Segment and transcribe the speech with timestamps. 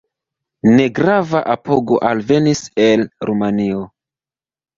[0.77, 3.85] Negrava apogo alvenis el Rumanio.